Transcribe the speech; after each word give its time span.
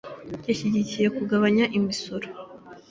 Yashyigikiye 0.47 1.07
kugabanya 1.17 1.65
imisoro. 1.77 2.27